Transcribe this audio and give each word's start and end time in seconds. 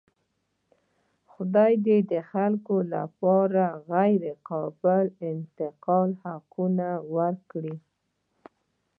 خدای 1.31 1.73
د 2.11 2.13
خلکو 2.31 2.75
لپاره 2.95 3.63
غیرقابل 3.89 5.05
انتقال 5.31 6.09
حقونه 6.23 6.89
ورکړي. 7.15 7.75